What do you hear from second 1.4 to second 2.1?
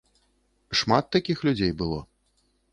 людзей было.